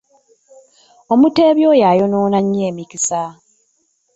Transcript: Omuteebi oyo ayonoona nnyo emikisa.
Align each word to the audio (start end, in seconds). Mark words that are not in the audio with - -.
Omuteebi 1.13 1.61
oyo 1.71 1.85
ayonoona 1.91 2.39
nnyo 2.41 2.61
emikisa. 2.69 3.21